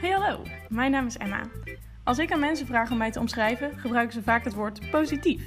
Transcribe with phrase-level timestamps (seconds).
[0.00, 1.40] Hey hallo, mijn naam is Emma.
[2.04, 5.42] Als ik aan mensen vraag om mij te omschrijven, gebruiken ze vaak het woord positief.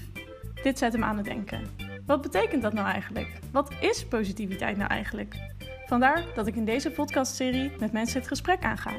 [0.63, 1.61] Dit zet hem aan het denken.
[2.05, 3.39] Wat betekent dat nou eigenlijk?
[3.51, 5.35] Wat is positiviteit nou eigenlijk?
[5.85, 8.91] Vandaar dat ik in deze podcastserie met mensen het gesprek aanga.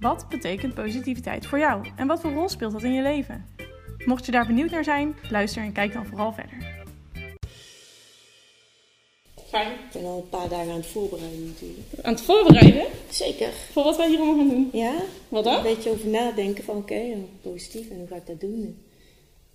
[0.00, 3.46] Wat betekent positiviteit voor jou en wat voor rol speelt dat in je leven?
[4.04, 6.71] Mocht je daar benieuwd naar zijn, luister en kijk dan vooral verder.
[9.52, 9.72] Fijn.
[9.72, 11.86] Ik ben al een paar dagen aan het voorbereiden natuurlijk.
[12.02, 13.48] Aan het voorbereiden Zeker.
[13.72, 14.68] voor wat wij hier allemaal gaan doen.
[14.72, 14.94] Ja?
[15.28, 15.62] Wat Een dan?
[15.62, 17.00] beetje over nadenken van oké,
[17.42, 18.82] positief en hoe ga ik dat doen?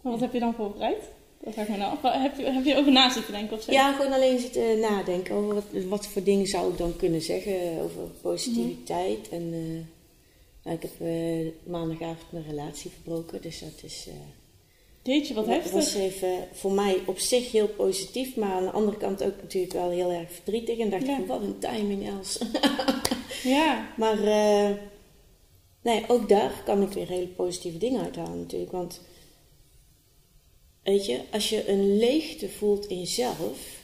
[0.02, 1.04] Wat heb je dan voorbereid?
[1.44, 2.22] Dat vraag ik me nou af.
[2.22, 3.72] Heb je, heb je over na zitten denken of zo?
[3.72, 7.82] Ja, gewoon alleen zitten nadenken over wat, wat voor dingen zou ik dan kunnen zeggen
[7.82, 9.30] over positiviteit.
[9.30, 9.84] En eh,
[10.64, 14.06] nou, ik heb eh, maandagavond mijn relatie verbroken, dus dat is...
[14.08, 14.14] eh,
[15.08, 15.72] Jeetje, wat dat heftig.
[15.72, 19.74] was even voor mij op zich heel positief, maar aan de andere kant ook natuurlijk
[19.74, 20.78] wel heel erg verdrietig.
[20.78, 21.16] En dacht ik Ja.
[21.16, 22.38] van, wat een timing Els.
[23.44, 23.94] Ja.
[23.98, 24.70] Maar eh,
[25.82, 28.72] nee, ook daar kan ik weer hele positieve dingen uithalen natuurlijk.
[28.72, 29.02] Want
[30.84, 33.80] weet je, als je een leegte voelt in jezelf,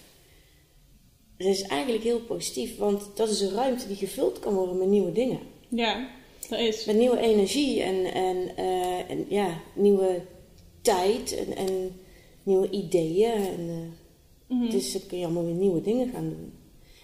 [1.37, 2.77] dat is eigenlijk heel positief.
[2.77, 5.39] Want dat is een ruimte die gevuld kan worden met nieuwe dingen.
[5.69, 6.09] Ja,
[6.49, 6.85] dat is.
[6.85, 10.21] Met nieuwe energie en, en, eh, en ja, nieuwe
[10.83, 11.99] tijd en, en
[12.43, 13.31] nieuwe ideeën.
[13.33, 14.01] En, eh,
[14.47, 14.69] Mhm.
[14.69, 16.53] Dus dan kun je allemaal weer nieuwe dingen gaan doen.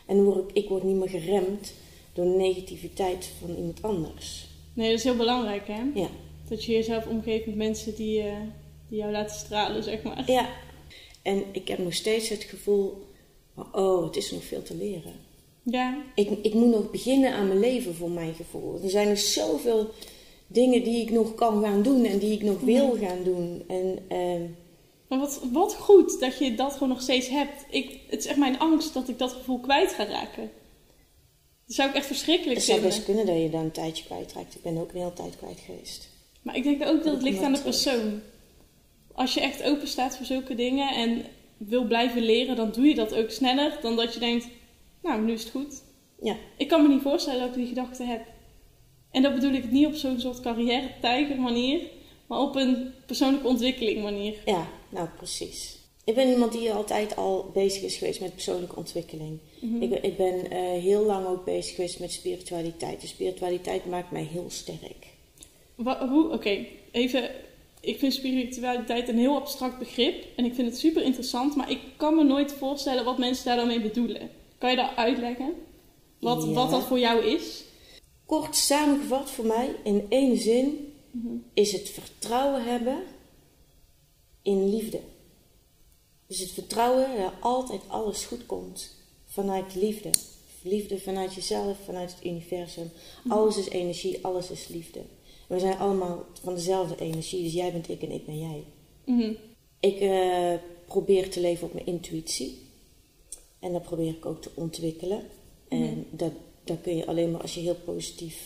[0.05, 1.73] En dan word ik, ik word niet meer geremd
[2.13, 4.47] door de negativiteit van iemand anders.
[4.73, 5.81] Nee, dat is heel belangrijk, hè?
[5.93, 6.09] Ja.
[6.49, 8.33] Dat je jezelf omgeeft met mensen die, eh,
[8.89, 10.31] die jou laten stralen, zeg maar.
[10.31, 10.49] ja.
[11.21, 13.03] En ik heb nog steeds het gevoel
[13.55, 15.13] van, oh, het is nog veel te leren.
[15.63, 18.79] Ja, Ik, ik moet nog beginnen aan mijn leven voor mijn gevoel.
[18.83, 19.89] Er zijn nog zoveel
[20.51, 23.63] dingen die ik nog kan gaan doen en die ik nog wil gaan doen.
[23.67, 24.41] En ehm,
[25.07, 27.65] maar wat, wat goed dat je dat gewoon nog steeds hebt.
[27.69, 30.51] Ik, het is echt mijn angst dat ik dat gevoel kwijt ga raken.
[31.65, 32.97] Dat zou ik echt verschrikkelijk het zou vinden.
[32.97, 34.55] best kunnen dat je dan een tijdje kwijtraakt.
[34.55, 36.09] Ik ben ook een hele tijd kwijt geweest.
[36.41, 38.21] Maar ik denk ook dat het ligt aan de persoon.
[39.13, 41.25] Als je echt open staat voor zulke dingen en
[41.57, 44.47] wil blijven leren, dan doe je dat ook sneller dan dat je denkt,
[45.01, 45.83] nou, nu is het goed.
[46.21, 48.21] Ja, Ik kan me niet voorstellen dat ik die gedachte heb.
[49.11, 51.81] En dat bedoel ik niet op zo'n soort carrière-tijger manier,
[52.27, 54.33] maar op een persoonlijke ontwikkeling manier.
[54.45, 55.77] ja, nou precies.
[56.03, 59.39] Ik ben iemand die altijd al bezig is geweest met persoonlijke ontwikkeling.
[59.59, 59.81] Mhm.
[59.81, 63.01] Ik ben, ik ben eh, heel lang ook bezig geweest met spiritualiteit.
[63.01, 65.07] De spiritualiteit maakt mij heel sterk.
[66.09, 67.29] Hoe, oké, even.
[67.81, 71.79] Ik vind spiritualiteit een heel abstract begrip en ik vind het super interessant, maar ik
[71.97, 74.29] kan me nooit voorstellen wat mensen daar dan mee bedoelen.
[74.57, 75.53] Kan je dat uitleggen?
[76.19, 76.49] Wat, Ja.
[76.53, 77.63] wat dat voor jou is?
[78.29, 80.93] Kort samengevat voor mij, in één zin,
[81.53, 83.03] is het vertrouwen hebben
[84.41, 84.99] in liefde.
[86.27, 88.95] Dus het vertrouwen dat altijd alles goed komt
[89.25, 90.09] vanuit liefde.
[90.61, 92.91] Liefde vanuit jezelf, vanuit het universum.
[93.27, 95.01] Alles is energie, alles is liefde.
[95.47, 98.63] We zijn allemaal van dezelfde energie, dus jij bent ik en ik ben jij.
[99.05, 99.33] Mhm.
[99.79, 100.53] Ik eh,
[100.85, 102.57] probeer te leven op mijn intuïtie.
[103.59, 105.23] En dat probeer ik ook te ontwikkelen.
[105.67, 106.31] En dat,
[106.69, 108.37] dat kun je alleen maar als je heel positief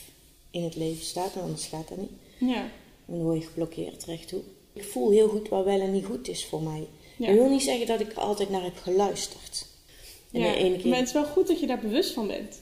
[0.51, 2.11] in het leven staat, en anders gaat dat niet.
[2.39, 2.69] Ja.
[3.05, 4.41] Dan word je geblokkeerd rechttoe.
[4.73, 6.87] Ik voel heel goed wat wel en niet goed is voor mij.
[7.17, 7.27] Ja.
[7.27, 9.65] Ik wil niet zeggen dat ik er altijd naar heb geluisterd.
[10.31, 10.51] En ja.
[10.51, 12.61] de ene keer Maar het is wel goed dat je daar bewust van bent.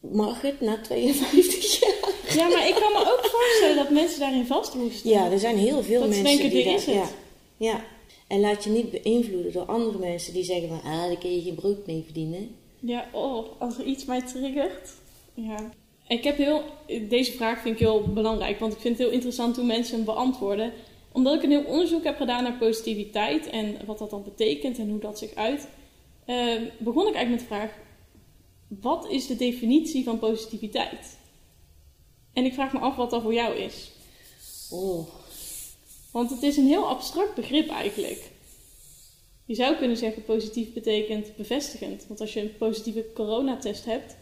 [0.00, 2.14] mag het na 52 jaar.
[2.36, 5.10] Ja, maar ik kan me ook voorstellen dat mensen daarin vastroesten.
[5.10, 6.84] Ja, er zijn heel veel Dat mensen denken, die het.
[6.84, 7.10] Ja,
[7.56, 7.84] ja.
[8.26, 10.82] En laat je niet beïnvloeden door andere mensen die zeggen van...
[10.82, 12.54] Ah, daar kun je geen brood mee verdienen.
[12.80, 14.92] Ja, oh, als er iets mij triggert.
[15.34, 15.70] Ja.
[16.08, 16.62] Ik heb heel,
[17.08, 20.04] deze vraag vind ik heel belangrijk, want ik vind het heel interessant hoe mensen hem
[20.04, 20.72] beantwoorden.
[21.12, 24.90] Omdat ik een heel onderzoek heb gedaan naar positiviteit en wat dat dan betekent en
[24.90, 25.68] hoe dat zich uit,
[26.24, 27.70] eh, begon ik eigenlijk met de vraag:
[28.80, 31.18] wat is de definitie van positiviteit?
[32.32, 33.90] En ik vraag me af wat dat voor jou is.
[34.70, 35.08] Oh,
[36.10, 38.30] Want het is een heel abstract begrip eigenlijk.
[39.50, 42.04] Je zou kunnen zeggen positief betekent bevestigend.
[42.06, 44.16] Want als je een positieve coronatest hebt,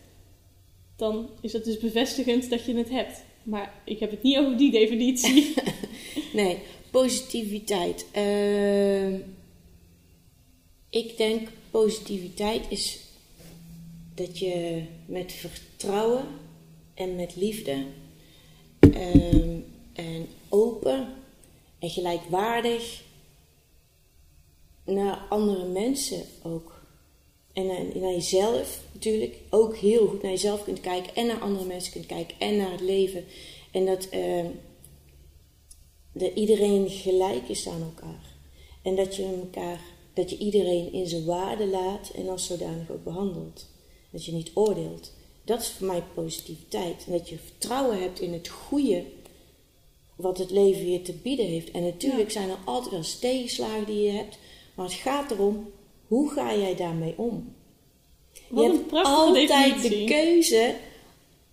[0.97, 3.22] dan is dat dus bevestigend dat je het hebt.
[3.42, 5.54] Maar ik heb het niet over die definitie.
[6.33, 6.59] nee,
[6.91, 8.07] positiviteit.
[8.13, 9.19] Ehm,
[10.91, 13.01] ik denk positiviteit is
[14.15, 16.25] dat je met vertrouwen
[16.95, 17.84] en met liefde
[18.80, 19.59] ehm,
[19.92, 21.09] en open
[21.78, 23.07] en gelijkwaardig
[24.89, 26.83] naar andere mensen ook.
[27.53, 31.65] En naar, naar jezelf natuurlijk ook heel goed naar jezelf kunt kijken en naar andere
[31.65, 33.25] mensen kunt kijken en naar het leven.
[33.71, 34.47] En dat, ehm,
[36.13, 38.37] dat iedereen gelijk is aan elkaar.
[38.83, 39.81] En dat je elkaar,
[40.15, 43.67] dat je iedereen in zijn waarde laat en als zodanig ook behandelt.
[44.11, 45.13] Dat je niet oordeelt.
[45.45, 47.05] Dat is voor mij positiviteit.
[47.07, 49.05] En dat je vertrouwen hebt in het goede
[50.17, 51.71] wat het leven je te bieden heeft.
[51.71, 54.39] En natuurlijk zijn er altijd wel tegenslagen die je hebt.
[54.78, 55.71] Maar het gaat erom,
[56.07, 57.54] hoe ga jij daarmee om?
[58.48, 60.07] Wat je hebt altijd definitie.
[60.07, 60.75] de keuze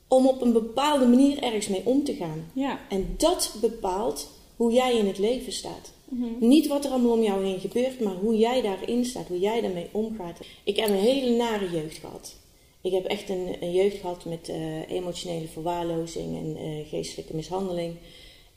[0.07, 2.51] om op een bepaalde manier ergens mee om te gaan.
[2.53, 2.79] Ja.
[2.89, 5.93] En dat bepaalt hoe jij in het leven staat.
[6.09, 6.47] Mhm.
[6.47, 9.61] Niet wat er allemaal om jou heen gebeurt, maar hoe jij daarin staat, hoe jij
[9.61, 10.39] daarmee omgaat.
[10.63, 12.35] Ik heb een hele nare jeugd gehad.
[12.81, 17.95] Ik heb echt een, een jeugd gehad met eh, emotionele verwaarlozing en eh, geestelijke mishandeling.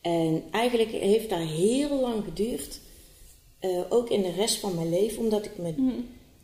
[0.00, 2.81] En eigenlijk heeft dat heel lang geduurd,
[3.58, 5.75] eh, ook in de rest van mijn leven, omdat ik, me,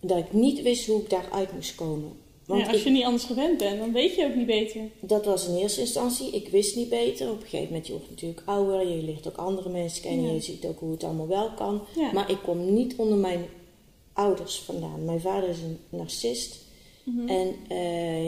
[0.00, 2.12] dat ik niet wist hoe ik daaruit moest komen.
[2.46, 4.80] Want Ja, als ik- je niet anders gewend bent, dan weet je ook niet beter.
[5.00, 6.30] dat was in eerste instantie.
[6.30, 7.30] Ik wist niet beter.
[7.30, 8.86] Op een gegeven moment, je wordt natuurlijk ouder.
[8.88, 10.26] Je leert ook andere mensen kennen.
[10.26, 10.32] Ja.
[10.32, 11.82] Je ziet ook hoe het allemaal wel kan.
[11.96, 12.12] Ja.
[12.12, 13.44] Maar ik kom niet onder mijn
[14.12, 15.04] ouders vandaan.
[15.04, 16.56] Mijn vader is een narcist.
[17.04, 17.28] Mhm.
[17.28, 17.76] En eh,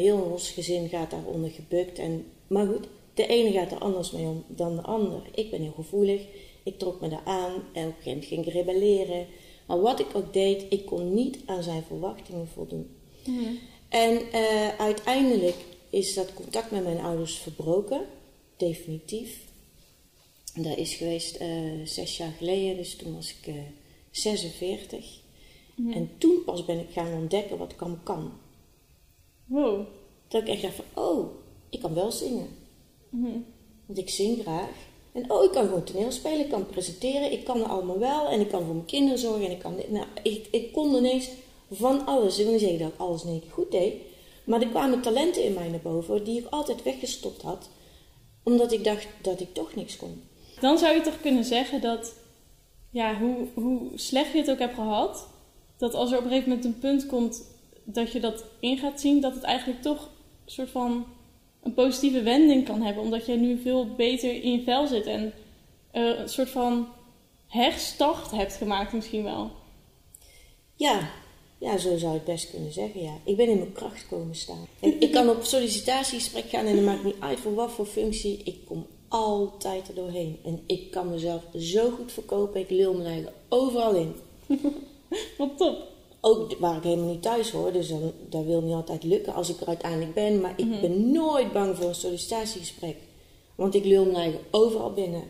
[0.00, 1.98] heel ons gezin gaat daaronder gebukt.
[1.98, 5.20] En, maar goed, de ene gaat er anders mee om dan de ander.
[5.34, 6.20] Ik ben heel gevoelig.
[6.66, 7.52] Ik trok me daar aan.
[7.72, 9.26] En op een gegeven moment ging ik rebelleren.
[9.66, 12.96] Maar wat ik ook deed, ik kon niet aan zijn verwachtingen voldoen.
[13.26, 13.54] Mhm.
[13.88, 15.56] En eh, uiteindelijk
[15.90, 18.06] is dat contact met mijn ouders verbroken,
[18.56, 19.44] definitief.
[20.54, 21.48] Dat is geweest eh,
[21.84, 23.54] zes jaar geleden, dus toen was ik eh
[24.10, 25.20] 46.
[25.74, 25.92] Mhm.
[25.92, 28.32] En toen pas ben ik gaan ontdekken wat ik allemaal kan.
[29.44, 29.86] Wow.
[30.28, 31.30] Dat ik echt dacht van, oh,
[31.70, 32.48] ik kan wel zingen.
[33.10, 33.38] Mhm.
[33.86, 34.70] Want ik zing graag.
[35.16, 38.28] En oh, ik kan gewoon toneel spelen, ik kan presenteren, ik kan het allemaal wel.
[38.28, 39.44] En ik kan voor mijn kinderen zorgen.
[39.44, 41.28] En ik, kan, nou, ik, ik kon ineens
[41.70, 42.38] van alles.
[42.38, 43.94] Ik wil niet zeggen dat ik alles in keer goed deed.
[44.44, 47.68] Maar er kwamen talenten in mij naar boven die ik altijd weggestopt had.
[48.42, 50.22] Omdat ik dacht dat ik toch niks kon.
[50.60, 52.14] Dan zou je toch kunnen zeggen dat,
[52.90, 55.28] ja, hoe, hoe slecht je het ook hebt gehad,
[55.76, 57.42] dat als er op een gegeven moment een punt komt
[57.84, 60.02] dat je dat in gaat zien, dat het eigenlijk toch
[60.44, 61.06] een soort van
[61.66, 65.32] een positieve wending kan hebben, omdat je nu veel beter in je vel zit en
[65.90, 66.88] eh, een soort van
[67.46, 69.50] herstart hebt gemaakt misschien wel.
[70.74, 71.10] Ja,
[71.58, 73.12] ja, zo zou het best kunnen zeggen, ja.
[73.24, 74.66] Ik ben in mijn kracht komen staan.
[74.80, 78.40] En ik kan op sollicitatiegesprek gaan en het maakt niet uit voor wat voor functie.
[78.44, 80.38] Ik kom altijd er doorheen.
[80.44, 82.60] En ik kan mezelf zo goed verkopen.
[82.60, 84.14] Ik lul me eigen overal in.
[85.38, 85.95] Wat top.
[86.28, 89.49] Ook waar ik helemaal niet thuis hoor, dus dan, dat wil niet altijd lukken als
[89.49, 90.40] ik er uiteindelijk ben.
[90.40, 92.96] Maar ik ben nooit bang voor een sollicitatiegesprek.
[93.55, 95.23] Want ik lul me overal binnen.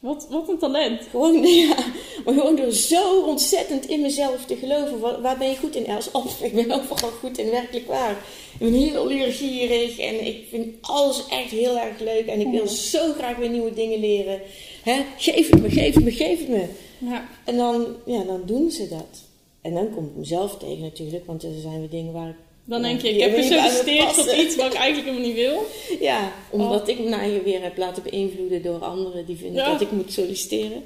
[0.00, 1.02] Wat, wat een talent.
[1.10, 1.76] Gewoon, ja,
[2.24, 5.00] maar gewoon door zo ontzettend in mezelf te geloven.
[5.00, 6.10] Waar, waar ben je goed in, Els?
[6.10, 8.24] Oh, ik ben overal goed in, werkelijk waar.
[8.52, 12.26] Ik ben heel leergierig en ik vind alles echt heel erg leuk.
[12.26, 14.40] En ik wil zo graag weer nieuwe dingen leren.
[14.82, 15.04] Hè?
[15.16, 16.66] Geef het me, geef het me, geef het me.
[16.98, 17.28] Ja.
[17.44, 19.28] En dan, ja, dan doen ze dat.
[19.60, 22.36] En dan kom ik mezelf tegen natuurlijk, want er zijn weer dingen waar ik...
[22.64, 24.40] Dan denk je, ik heb me gesolliciteerd tot passen.
[24.40, 25.62] iets wat ik eigenlijk helemaal niet wil.
[26.08, 26.88] Ja, omdat Oh.
[26.88, 29.72] ik me je weer heb laten beïnvloeden door anderen die vinden Ja.
[29.72, 30.82] dat ik moet solliciteren.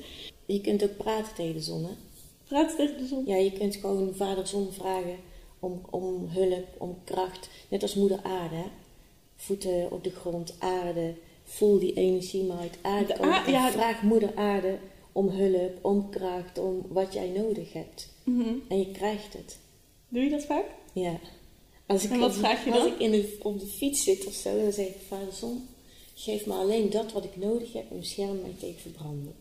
[0.47, 1.91] Je kunt ook praten tegen de zon, hè?
[2.49, 3.23] Praat tegen de zon.
[3.27, 5.17] Ja, je kunt gewoon vader zon vragen
[5.61, 7.49] om, om hulp, om kracht.
[7.69, 8.67] Net als moeder aarde, hè?
[9.37, 11.15] Voeten op de grond, aarde.
[11.45, 13.71] Voel die energie maar uit aarde ja.
[13.71, 14.79] vraag moeder aarde
[15.15, 18.09] om hulp, om kracht, om wat jij nodig hebt.
[18.25, 18.55] Mhm.
[18.69, 19.59] En je krijgt het.
[20.09, 20.67] Doe je dat vaak?
[20.93, 21.19] Ja.
[21.87, 22.93] Als ik, En wat vraag je als dan?
[22.93, 25.69] ik in de, op de fiets zit of zo, dan zeg ik, vader zon,
[26.15, 29.35] geef me alleen dat wat ik nodig heb en bescherm mij tegen verbranden.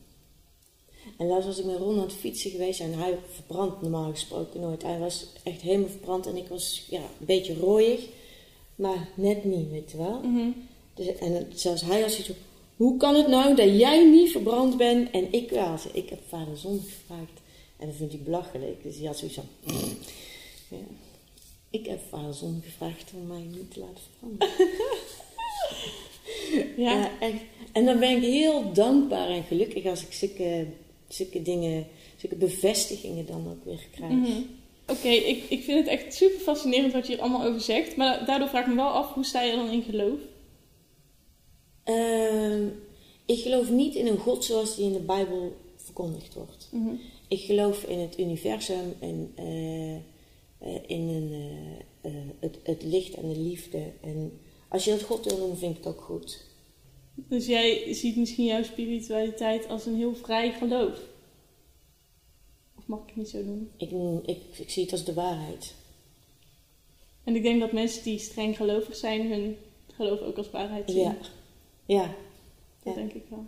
[1.17, 4.59] En laatst was ik met Ron aan het fietsen geweest en hij verbrandt normaal gesproken
[4.59, 4.83] nooit.
[4.83, 8.07] Hij was echt helemaal verbrand en ik was ja, een beetje rooiig,
[8.75, 10.19] maar net niet, weet je wel.
[10.19, 10.49] Mhm.
[10.93, 12.35] Dus, en zelfs hij had zoiets van,
[12.77, 15.71] hoe kan het nou dat jij niet verbrand bent en ik wel?
[15.71, 17.41] Dus Ik heb vader zon gevraagd
[17.77, 18.83] en dat vindt hij belachelijk.
[18.83, 19.47] Dus hij had zoiets van,
[20.69, 20.77] ja.
[21.69, 24.47] Ik heb vader zon gevraagd om mij niet te laten verbranden.
[26.77, 26.93] Ja.
[26.93, 27.41] Ja, echt.
[27.71, 30.65] En dan ben ik heel dankbaar en gelukkig als ik zulke,
[31.07, 31.87] zulke dingen,
[32.17, 34.11] zulke bevestigingen dan ook weer krijg.
[34.11, 34.41] Mhm.
[34.87, 37.95] Oké, ik, ik vind het echt super fascinerend wat je hier allemaal over zegt.
[37.95, 40.19] Maar daardoor vraag ik me wel af, hoe sta je dan in geloof?
[41.83, 42.67] Ehm,
[43.25, 46.69] ik geloof niet in een God zoals die in de Bijbel verkondigd wordt.
[46.71, 46.95] Mhm.
[47.27, 51.33] Ik geloof in het universum en eh, eh, in een,
[52.01, 53.91] eh, het, het licht en de liefde.
[54.01, 56.45] En als je dat God wil doen, vind ik het ook goed.
[57.15, 60.99] Dus jij ziet misschien jouw spiritualiteit als een heel vrij geloof?
[62.77, 63.71] Of mag ik het niet zo doen?
[63.77, 63.91] Ik,
[64.25, 65.73] ik, ik zie het als de waarheid.
[67.23, 69.57] En ik denk dat mensen die streng gelovig zijn, hun
[69.93, 71.01] geloof ook als waarheid zien.
[71.01, 71.17] Ja.
[71.85, 72.15] Ja.
[72.83, 72.99] Dat Ja.
[72.99, 73.45] denk ik wel.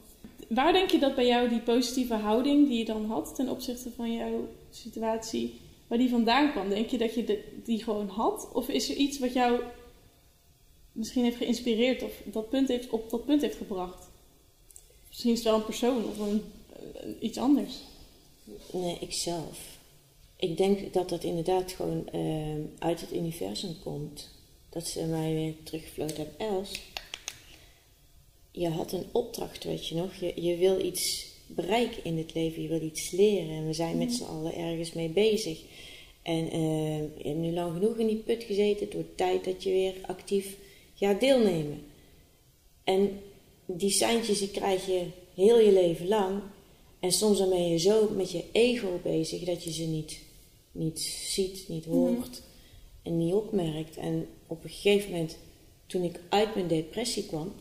[0.49, 3.91] Waar denk je dat bij jou die positieve houding die je dan had ten opzichte
[3.91, 5.53] van jouw situatie,
[5.87, 6.69] waar die vandaan kwam?
[6.69, 8.47] Denk je dat je de- die gewoon had?
[8.53, 9.61] Of is er iets wat jou
[10.91, 14.07] misschien heeft geïnspireerd of dat punt heeft, op dat punt heeft gebracht?
[15.07, 17.73] Misschien is het wel een persoon of een, eh, iets anders.
[18.71, 19.77] Nee, ikzelf.
[20.37, 24.29] Ik denk dat dat inderdaad gewoon ehm, uit het universum komt.
[24.69, 26.39] Dat ze mij weer teruggefloten hebben.
[26.39, 26.81] Els,
[28.55, 30.15] je had een opdracht, weet je nog.
[30.15, 32.61] Je, je wil iets bereiken in het leven.
[32.61, 33.49] Je wil iets leren.
[33.49, 35.59] En we zijn met z'n allen ergens mee bezig.
[36.21, 38.85] En eh, je hebt nu lang genoeg in die put gezeten.
[38.85, 40.57] Het wordt tijd dat je weer actief
[40.95, 41.83] gaat deelnemen.
[42.83, 43.19] En
[43.65, 46.41] die seintjes die krijg je heel je leven lang.
[46.99, 50.19] En soms dan ben je zo met je ego bezig dat je ze niet,
[50.71, 52.41] niet ziet, niet hoort
[53.03, 53.97] en niet opmerkt.
[53.97, 55.37] En op een gegeven moment,
[55.85, 57.53] toen ik uit mijn depressie kwam,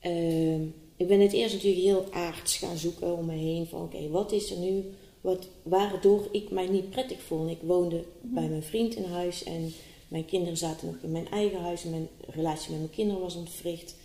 [0.00, 0.62] ehm,
[0.96, 3.66] ik ben het eerst natuurlijk heel aards gaan zoeken om me heen.
[3.66, 4.84] Van oké, wat is er nu,
[5.20, 7.50] wat, waardoor ik mij niet prettig voelde.
[7.50, 9.72] Ik woonde bij mijn vriend in huis en
[10.08, 11.84] mijn kinderen zaten nog in mijn eigen huis.
[11.84, 13.96] En mijn relatie met mijn kinderen was ontwricht.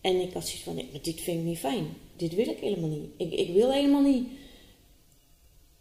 [0.00, 1.86] En ik had zoiets van, nee, maar dit vind ik niet fijn.
[2.16, 3.08] Dit wil ik helemaal niet.
[3.16, 4.26] Ik, ik wil helemaal niet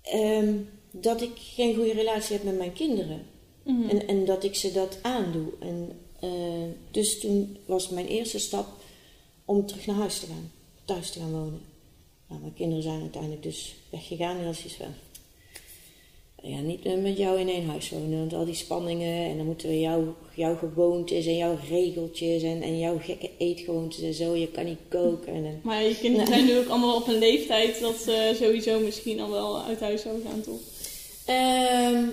[0.01, 0.55] ehm,
[0.91, 3.25] dat ik geen goede relatie heb met mijn kinderen.
[3.63, 3.89] Mhm.
[3.89, 5.47] En, en dat ik ze dat aandoe.
[5.59, 6.29] En, eh,
[6.91, 8.67] dus toen was mijn eerste stap
[9.45, 10.51] om terug naar huis te gaan.
[10.85, 11.61] Thuis te gaan wonen.
[12.27, 14.49] Nou, mijn kinderen zijn uiteindelijk dus weggegaan.
[14.49, 14.93] Iets van...
[16.45, 18.19] Ja, niet met jou in één huis wonen.
[18.19, 22.61] Want al die spanningen en dan moeten we jouw, jouw gewoontes en jouw regeltjes en,
[22.61, 24.35] en jouw gekke eetgewoontes en zo.
[24.35, 25.33] Je kan niet koken.
[25.33, 29.19] En, Maar je kinderen zijn nu ook allemaal op een leeftijd dat ze sowieso misschien
[29.19, 30.59] al wel uit huis zouden gaan, toch?
[31.25, 32.05] Ehm,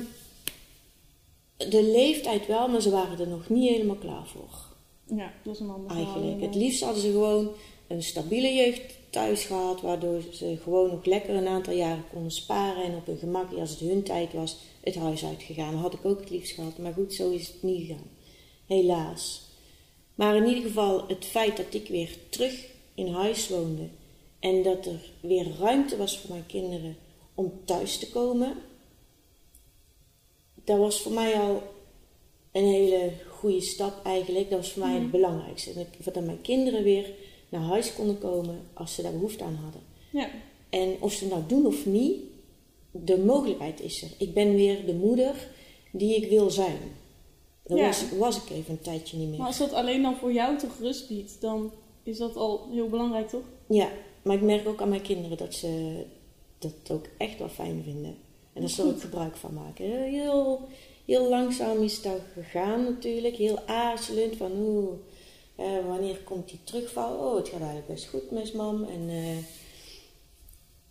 [1.70, 4.69] de leeftijd wel, maar ze waren er nog niet helemaal klaar voor.
[5.16, 6.40] Ja, dat is een ander Eigenlijk.
[6.40, 7.48] Het liefst hadden ze gewoon
[7.86, 12.84] een stabiele jeugd thuis gehad, waardoor ze gewoon nog lekker een aantal jaren konden sparen
[12.84, 15.72] en op hun gemak, als het hun tijd was, het huis uitgegaan.
[15.72, 18.10] Dat had ik ook het liefst gehad, maar goed, zo is het niet gegaan.
[18.66, 19.42] Helaas.
[20.14, 23.88] Maar in ieder geval het feit dat ik weer terug in huis woonde
[24.40, 26.96] en dat er weer ruimte was voor mijn kinderen
[27.34, 28.54] om thuis te komen,
[30.64, 31.62] dat was voor mij al
[32.52, 34.50] een hele goede stap eigenlijk.
[34.50, 35.72] Dat was voor mij het belangrijkste.
[35.74, 37.10] Dat, dat mijn kinderen weer
[37.48, 39.80] naar huis konden komen als ze daar behoefte aan hadden.
[40.12, 40.28] Ja,
[40.70, 42.16] En of ze het nou doen of niet,
[42.90, 44.08] de mogelijkheid is er.
[44.18, 45.34] Ik ben weer de moeder
[45.92, 46.78] die ik wil zijn.
[47.62, 47.86] Dat Ja.
[47.86, 49.38] was, was ik even een tijdje niet meer.
[49.38, 51.70] maar als dat alleen dan voor jou toch rust biedt, dan
[52.02, 53.44] is dat al heel belangrijk, toch?
[53.66, 53.88] Ja,
[54.22, 56.02] maar ik merk ook aan mijn kinderen dat ze
[56.58, 58.16] dat ook echt wel fijn vinden.
[58.52, 59.84] En daar zal ik gebruik van maken.
[60.10, 60.60] Heel,
[61.10, 63.36] heel langzaam is dat gegaan natuurlijk.
[63.36, 64.92] Heel aarzelend van oeh,
[65.54, 67.16] eh, wanneer komt die terugval?
[67.16, 68.84] Oh, het gaat eigenlijk best goed met mam.
[68.84, 69.36] En, eh,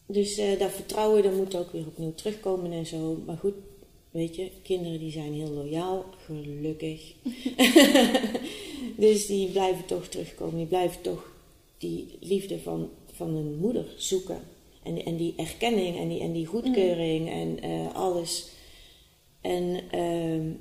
[0.05, 3.21] dus eh, dat vertrouwen dat moet ook weer opnieuw terugkomen en zo.
[3.25, 3.53] Maar goed,
[4.11, 7.13] weet je, kinderen die zijn heel loyaal, gelukkig.
[9.05, 10.57] dus die blijven toch terugkomen.
[10.57, 11.31] Die blijven toch
[11.77, 14.41] die liefde van, van een moeder zoeken.
[14.83, 17.59] En, en die erkenning en die, en die goedkeuring en
[17.93, 18.57] alles.
[19.41, 20.51] En, ehm,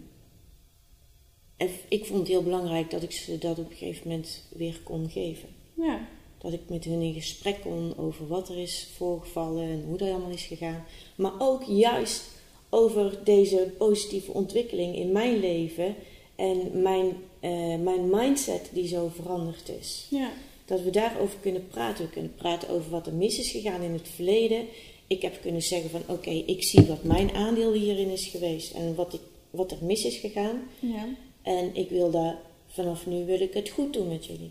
[1.57, 4.81] en ik vond het heel belangrijk dat ik ze dat op een gegeven moment weer
[4.83, 5.49] kon geven.
[5.75, 6.09] Ja,
[6.39, 10.09] Dat ik met hun in gesprek kon over wat er is voorgevallen en hoe dat
[10.09, 10.85] allemaal is gegaan.
[11.17, 12.25] Maar ook juist
[12.69, 15.95] over deze positieve ontwikkeling in mijn leven
[16.37, 20.07] en mijn, eh, mijn mindset die zo veranderd is.
[20.11, 20.31] ja.
[20.65, 22.05] Dat we daarover kunnen praten.
[22.05, 24.67] We kunnen praten over wat er mis is gegaan in het verleden.
[25.09, 28.95] Ik heb kunnen zeggen van oké, ik zie wat mijn aandeel hierin is geweest en
[28.95, 30.63] wat, ik, wat er mis is gegaan.
[30.81, 31.09] ja.
[31.43, 34.51] En ik wil daar, vanaf nu wil ik het goed doen met jullie.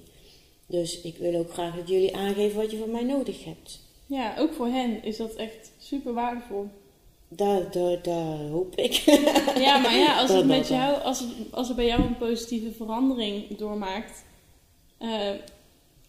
[0.66, 3.80] Dus ik wil ook graag dat jullie aangeven wat je van mij nodig hebt.
[4.06, 6.68] Ja, ook voor hen is dat echt super waardevol.
[7.28, 8.94] Daar, daar, daar hoop ik.
[9.68, 12.72] Ja, maar ja, als het met jou, als het, als het bij jou een positieve
[12.72, 14.24] verandering doormaakt
[14.98, 15.30] eh,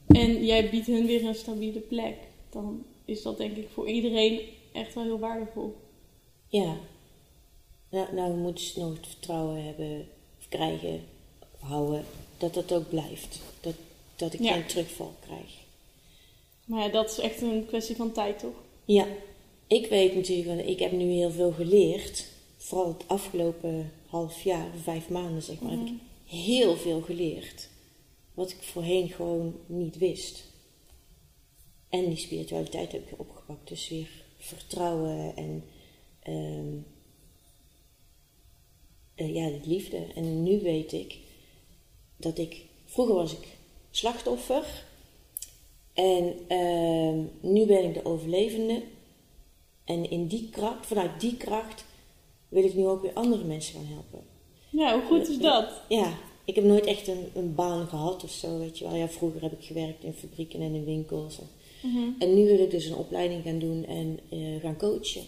[0.07, 2.17] en jij biedt hun weer een stabiele plek,
[2.51, 4.41] dan is dat denk ik voor iedereen
[4.73, 5.77] echt wel heel waardevol.
[6.49, 6.77] Ja.
[7.91, 11.05] Nou, nou moeten ze nog het vertrouwen hebben, of krijgen,
[11.55, 12.05] of houden,
[12.39, 13.41] dat dat ook blijft.
[13.61, 13.75] Dat,
[14.17, 14.53] dat ik Ja.
[14.53, 15.57] geen terugval krijg.
[16.65, 18.55] Maar ja, dat is echt een kwestie van tijd, toch?
[18.85, 19.07] Ja,
[19.67, 22.27] ik weet natuurlijk, want ik heb nu heel veel geleerd.
[22.57, 25.93] Vooral het afgelopen half jaar, vijf maanden zeg maar, heb ik
[26.27, 27.69] heel veel geleerd.
[28.35, 30.45] Wat ik voorheen gewoon niet wist.
[31.89, 33.69] En die spiritualiteit heb ik opgepakt.
[33.69, 35.65] Dus weer vertrouwen en
[36.23, 36.77] ehm,
[39.15, 40.07] eh, ja, de liefde.
[40.15, 41.19] En nu weet ik
[42.17, 43.47] dat ik, vroeger was ik
[43.91, 44.85] slachtoffer.
[45.93, 48.83] En ehm, nu ben ik de overlevende.
[49.85, 51.85] En in die kracht, vanuit die kracht
[52.49, 54.27] wil ik nu ook weer andere mensen gaan helpen.
[54.71, 55.83] Ja, hoe goed is dat?
[55.89, 58.95] Ja, ik heb nooit echt een, een baan gehad of zo, weet je wel.
[58.95, 61.39] Ja, vroeger heb ik gewerkt in fabrieken en in winkels.
[61.39, 61.49] En,
[61.83, 62.09] Mhm.
[62.19, 65.23] en nu wil ik dus een opleiding gaan doen en eh, gaan coachen.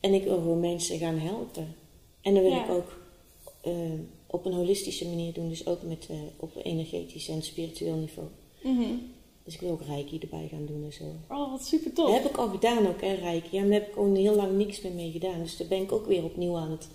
[0.00, 1.74] En ik wil gewoon mensen gaan helpen.
[2.20, 2.64] En dat wil Ja.
[2.64, 3.02] ik ook
[3.60, 3.72] eh,
[4.26, 5.48] op een holistische manier doen.
[5.48, 8.28] Dus ook met, eh, op energetisch en spiritueel niveau.
[8.62, 8.94] Mhm.
[9.44, 11.04] Dus ik wil ook reiki erbij gaan doen en zo.
[11.34, 12.06] Oh, wat super tof.
[12.10, 13.48] Dat heb ik al gedaan ook, hè, reiki.
[13.50, 15.42] Ja, maar daar heb ik gewoon heel lang niks meer mee gedaan.
[15.42, 16.88] Dus daar ben ik ook weer opnieuw aan het...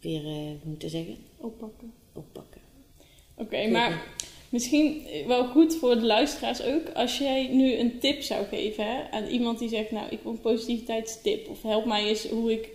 [0.00, 1.16] weer, hoe moet ik dat zeggen?
[1.36, 1.92] Oppakken.
[2.12, 2.60] Oppakken.
[3.34, 4.16] Oké, maar
[4.48, 6.88] misschien wel goed voor de luisteraars ook.
[6.94, 9.90] Als jij nu een tip zou geven hè, aan iemand die zegt...
[9.90, 11.48] Nou, ik wil een positiviteitstip.
[11.48, 12.68] Of help mij eens hoe ik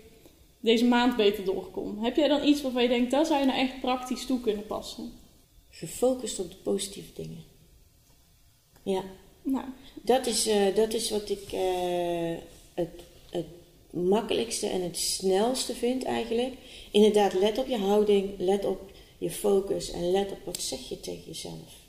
[0.60, 2.04] deze maand beter doorkom.
[2.04, 3.12] Heb jij dan iets waarvan je denkt...
[3.12, 5.12] Daar zou je nou echt praktisch toe kunnen passen?
[5.70, 7.44] Gefocust op de positieve dingen.
[8.84, 9.04] Ja,
[9.44, 9.66] Nou,
[10.02, 12.36] dat is, eh, dat is wat ik eh,
[12.74, 13.46] het, het
[13.90, 16.54] makkelijkste en het snelste vind eigenlijk.
[16.92, 18.92] Inderdaad, let op je houding, let op
[19.24, 21.82] je focus en let op wat zeg je tegen jezelf.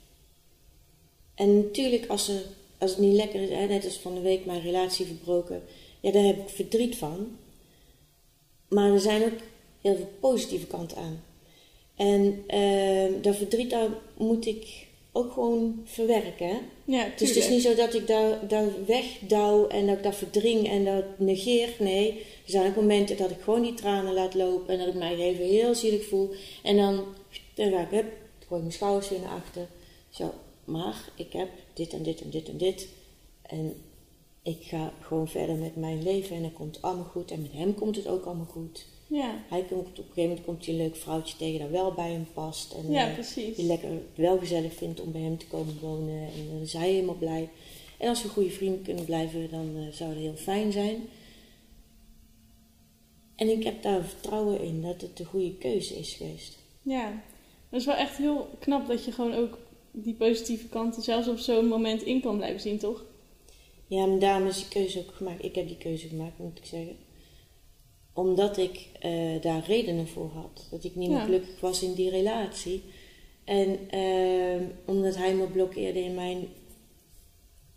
[1.35, 2.41] En natuurlijk, als, er,
[2.77, 5.63] als het niet lekker is, hè, net als van de week mijn relatie verbroken,
[5.99, 7.37] ja, daar heb ik verdriet van.
[8.67, 9.39] Maar er zijn ook
[9.81, 11.23] heel veel positieve kanten aan.
[11.95, 16.59] En eh, dat verdriet, daar moet ik ook gewoon verwerken.
[16.85, 20.15] Ja, Dus het is niet zo dat ik dat, dat wegdouw en dat ik dat
[20.15, 21.75] verdring en dat negeer.
[21.79, 24.93] Nee, er zijn ook momenten dat ik gewoon die tranen laat lopen en dat ik
[24.93, 26.33] mij even heel zielig voel.
[26.63, 27.03] En dan,
[27.53, 28.11] dan ga ik, hup,
[28.47, 29.67] gooi mijn schouders weer naar achter.
[30.09, 32.87] Zo, maar ik heb dit en dit en dit en dit.
[33.41, 33.73] En
[34.43, 37.31] ik ga gewoon verder met mijn leven en het komt allemaal goed.
[37.31, 38.85] En met hem komt het ook allemaal goed.
[39.07, 41.91] Ja, Hij komt, op een gegeven moment komt hij een leuk vrouwtje tegen dat wel
[41.91, 42.73] bij hem past.
[42.73, 43.55] En, ja eh, precies.
[43.55, 46.21] die lekker wel gezellig vindt om bij hem te komen wonen.
[46.21, 47.49] En dan is hij helemaal blij.
[47.97, 51.09] En als we goede vrienden kunnen blijven, dan eh, zou dat heel fijn zijn.
[53.35, 56.57] En ik heb daar vertrouwen in dat het de goede keuze is geweest.
[56.81, 57.23] Ja,
[57.69, 59.57] dat is wel echt heel knap dat je gewoon ook
[59.91, 63.03] die positieve kanten zelfs op zo'n moment in kan blijven zien, toch?
[63.87, 65.43] Ja, maar daarom is die keuze ook gemaakt.
[65.43, 66.97] Ik heb die keuze gemaakt, moet ik zeggen.
[68.15, 70.67] Omdat ik eh, daar redenen voor had.
[70.71, 71.23] Dat ik niet meer Ja.
[71.23, 72.83] gelukkig was in die relatie.
[73.43, 76.47] En eh, omdat hij me blokkeerde in mijn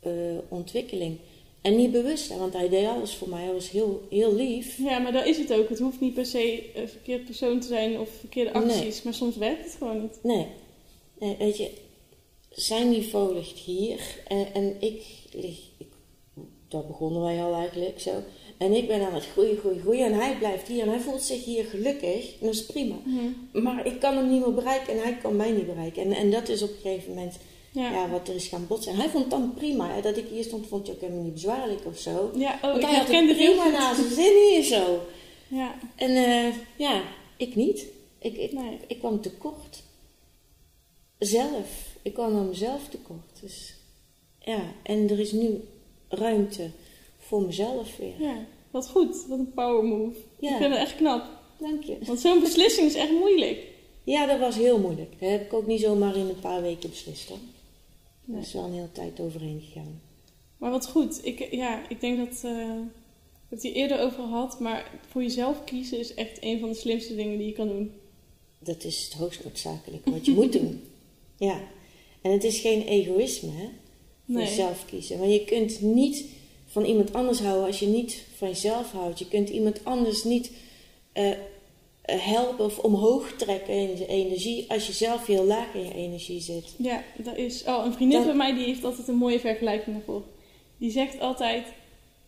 [0.00, 0.12] eh,
[0.48, 1.16] ontwikkeling.
[1.60, 3.42] En niet bewust, want hij deed alles voor mij.
[3.44, 4.78] Hij was heel, heel lief.
[4.78, 5.68] Ja, maar dat is het ook.
[5.68, 8.62] Het hoeft niet per se een verkeerd persoon te zijn of verkeerde Nee.
[8.62, 10.18] acties, maar soms werkt het gewoon niet.
[10.22, 10.46] Nee.
[11.18, 11.70] nee weet je,
[12.50, 14.00] zijn niveau ligt hier.
[14.28, 15.58] En, en ik lig...
[15.78, 15.86] Ik,
[16.68, 18.12] daar begonnen wij al eigenlijk zo.
[18.58, 20.04] En ik ben aan het groeien, groeien, groeien.
[20.06, 20.82] En hij blijft hier.
[20.82, 22.30] En hij voelt zich hier gelukkig.
[22.40, 22.94] En dat is prima.
[23.52, 24.92] Maar ik kan hem niet meer bereiken.
[24.92, 26.02] En hij kan mij niet bereiken.
[26.02, 27.36] En, en dat is op een gegeven moment
[27.70, 28.08] Ja, ja.
[28.08, 28.92] wat er is gaan botsen.
[28.92, 29.90] En hij vond het dan prima.
[29.94, 32.30] Hè, dat ik hier stond, vond hij ook helemaal niet bezwaarlijk of zo.
[32.34, 35.00] ja oh, Want ik hij had het prima naar zijn zin hier zo.
[35.48, 37.02] Ja, En eh, ja,
[37.36, 37.86] ik niet.
[38.18, 38.78] Ik, ik, Nee.
[38.86, 39.82] ik kwam tekort.
[41.18, 41.96] Zelf.
[42.02, 43.40] Ik kwam aan mezelf tekort.
[43.40, 43.74] Dus
[44.38, 45.60] ja, en er is nu
[46.08, 46.70] ruimte
[47.28, 48.14] voor mezelf weer.
[48.18, 49.26] ja, wat goed.
[49.28, 50.16] Wat een power move.
[50.38, 50.50] Ja.
[50.50, 51.26] Ik vind het echt knap.
[51.58, 51.96] Dank je.
[52.06, 53.58] Want zo'n beslissing is echt moeilijk.
[54.04, 55.10] Ja, dat was heel moeilijk.
[55.20, 57.28] Dat heb ik ook niet zomaar in een paar weken beslist.
[58.24, 58.36] Nee.
[58.36, 60.00] Er is wel een hele tijd overheen gegaan.
[60.58, 61.20] Maar wat goed.
[61.26, 62.40] Ik, ja, ik denk dat...
[62.44, 66.60] eh, ik heb het hier eerder over gehad, maar voor jezelf kiezen is echt een
[66.60, 67.92] van de slimste dingen die je kan doen.
[68.58, 70.82] Dat is het hoogst noodzakelijke wat je moet doen.
[71.36, 71.60] Ja.
[72.22, 73.64] En het is geen egoïsme, hè?
[74.26, 74.46] Voor Nee.
[74.46, 75.18] jezelf kiezen.
[75.18, 76.24] Want je kunt niet
[76.70, 79.18] van iemand anders houden als je niet van jezelf houdt.
[79.18, 80.52] Je kunt iemand anders niet
[81.12, 81.36] eh, eh,
[82.06, 86.40] helpen of omhoog trekken in zijn energie als je zelf heel laag in je energie
[86.40, 86.74] zit.
[86.78, 87.64] Ja, dat is.
[87.64, 90.22] Oh, een vriendin van mij die heeft altijd een mooie vergelijking daarvoor.
[90.78, 91.66] Die zegt altijd: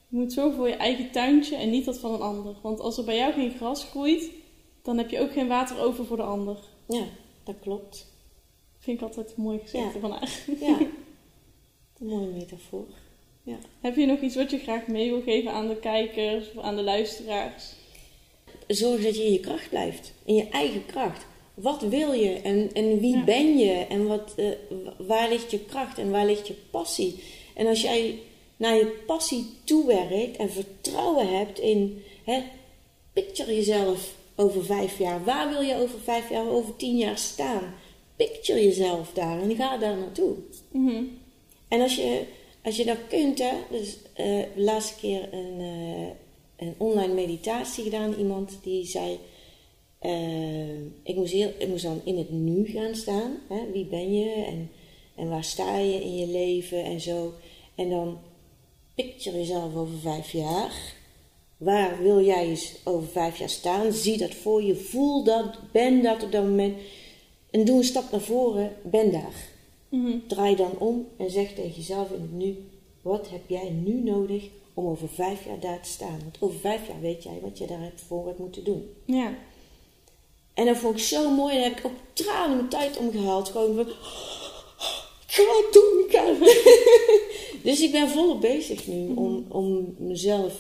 [0.09, 2.55] je moet zorgen voor je eigen tuintje en niet dat van een ander.
[2.63, 4.31] Want als er bij jou geen gras groeit,
[4.83, 6.57] dan heb je ook geen water over voor de ander.
[6.89, 7.05] Ja,
[7.45, 8.07] dat klopt.
[8.79, 10.01] Vind ik altijd mooi gezegd Ja.
[10.01, 10.39] van haar.
[10.61, 10.79] Ja,
[11.99, 12.87] een mooie metafoor.
[13.81, 16.77] Heb je nog iets wat je graag mee wil geven aan de kijkers of aan
[16.77, 17.65] de luisteraars?
[18.67, 20.13] Zorg dat je in je kracht blijft.
[20.25, 21.27] In je eigen kracht.
[21.55, 23.25] Wat wil je en, en wie Ja.
[23.25, 24.47] ben je en wat, eh,
[24.85, 27.23] wa- waar ligt je kracht en waar ligt je passie?
[27.55, 28.19] En als jij
[28.57, 32.43] naar je passie toewerkt en vertrouwen hebt in, hè,
[33.13, 35.25] picture jezelf over vijf jaar.
[35.25, 37.75] Waar wil je over vijf jaar, over tien jaar staan?
[38.17, 40.35] Picture jezelf daar en ga daar naartoe.
[40.73, 41.03] Mhm.
[41.69, 42.25] En als je,
[42.63, 48.15] als je dat kunt, hè, dus eh, laatste keer een, eh, een online meditatie gedaan,
[48.15, 49.19] iemand die zei,
[49.99, 54.15] eh, ik, moest heel, ik moest dan in het nu gaan staan, hè, wie ben
[54.19, 54.71] je en,
[55.17, 57.33] en waar sta je in je leven en zo.
[57.75, 58.19] En dan
[58.95, 60.99] picture jezelf over vijf jaar
[61.61, 63.93] Waar wil jij eens over vijf jaar staan?
[63.93, 66.79] Zie dat voor je, voel dat, ben dat op dat moment.
[67.51, 69.50] En doe een stap naar voren, ben daar.
[69.91, 70.19] Mhm.
[70.27, 72.65] Draai dan om en zeg tegen jezelf in het nu:
[73.03, 76.19] wat heb jij nu nodig om over vijf jaar daar te staan?
[76.23, 78.91] Want over vijf jaar weet jij wat je daar hebt voor hebt moeten doen.
[79.05, 79.35] Ja.
[80.55, 81.55] En dat vond ik zo mooi.
[81.55, 83.49] Daar heb ik ook tranen mijn tijd omgehaald.
[83.49, 83.95] Gewoon van, ik
[85.27, 86.49] ga het doen, ik ga.
[87.71, 90.55] Dus ik ben volop bezig nu om, om mezelf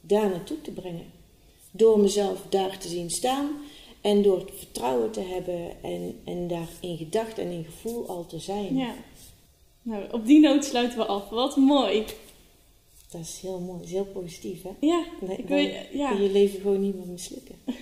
[0.00, 1.12] daar naartoe te brengen.
[1.70, 3.50] Door mezelf daar te zien staan.
[4.04, 5.82] En door het vertrouwen te hebben.
[5.82, 8.76] En, en daar in gedachten en in gevoel al te zijn.
[8.76, 8.94] ja.
[9.82, 11.28] Nou, op die noot sluiten we af.
[11.28, 12.04] Wat mooi.
[13.10, 13.78] Dat is heel mooi.
[13.78, 14.70] Dat is heel positief, hè?
[14.80, 16.10] Ja, Nee, ik wil, je- ja.
[16.10, 17.54] kun je leven gewoon niet meer mislukken.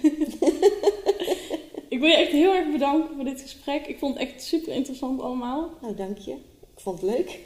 [1.89, 3.87] ik wil je echt heel erg bedanken voor dit gesprek.
[3.87, 5.71] Ik vond het echt super interessant allemaal.
[5.83, 6.33] Nou, dank je.
[6.77, 7.39] Ik vond het leuk.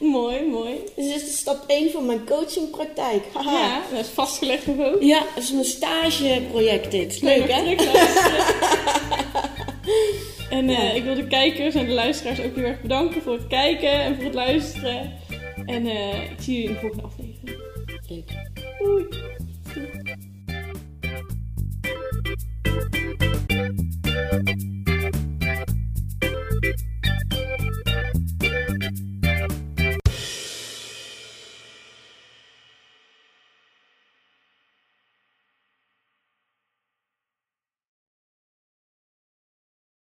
[0.00, 0.74] Mooi, mooi.
[1.28, 3.24] Is stap 1 van mijn coachingpraktijk.
[3.32, 3.50] Haha.
[3.50, 5.02] Ja, dat is vastgelegd ook.
[5.02, 7.22] Ja, dat is mijn stageproject dit.
[7.22, 7.76] Leuk nog hè?
[10.56, 13.46] En eh, ik wil de kijkers en de luisteraars ook heel erg bedanken voor het
[13.46, 15.12] kijken en voor het luisteren.
[15.66, 17.17] En eh, ik zie jullie in de volgende aflevering.
[17.17, 17.17] Leuk.